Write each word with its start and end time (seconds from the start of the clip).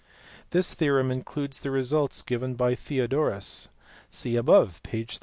This 0.49 0.73
theorem 0.73 1.11
includes 1.11 1.59
the 1.59 1.69
results 1.69 2.23
given 2.23 2.55
by 2.55 2.73
Theodorus 2.73 3.69
(see 4.09 4.35
above, 4.35 4.81
p. 4.81 5.03
31). 5.03 5.19